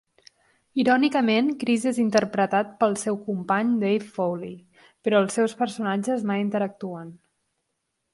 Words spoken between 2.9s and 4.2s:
seu company Dave